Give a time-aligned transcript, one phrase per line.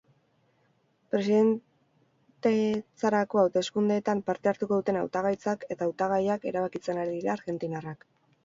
[1.15, 8.07] Presidentetzarako hauteskundeetan parte hartuko duten hautagaitzak eta hautagaiak erabakitzen ari dira argentinarrak.